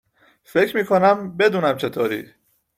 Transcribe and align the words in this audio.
فکر 0.43 0.77
می 0.77 0.85
کنم 0.85 1.37
بدونم 1.37 1.77
چطوری 1.77 2.33